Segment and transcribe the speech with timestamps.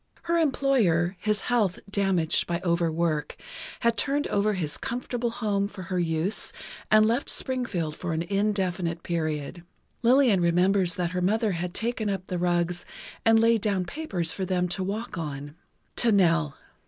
[0.23, 3.35] Her employer, his health damaged by over work,
[3.81, 6.51] had turned over his comfortable home for her use
[6.89, 9.63] and left Springfield for an indefinite period.
[10.01, 12.83] Lillian remembers that her mother had taken up the rugs
[13.27, 15.53] and laid down papers for them to walk on.
[15.97, 16.57] To Nell